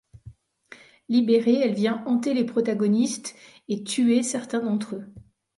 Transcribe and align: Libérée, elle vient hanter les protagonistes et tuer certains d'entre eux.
Libérée, 1.09 1.61
elle 1.61 1.75
vient 1.75 2.03
hanter 2.07 2.33
les 2.33 2.43
protagonistes 2.43 3.35
et 3.69 3.83
tuer 3.83 4.23
certains 4.23 4.61
d'entre 4.63 4.95
eux. 4.95 5.13